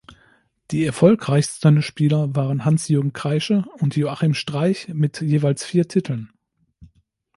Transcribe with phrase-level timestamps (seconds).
[0.71, 6.31] Die erfolgreichsten Spieler waren Hans-Jürgen Kreische und Joachim Streich mit jeweils vier Titeln.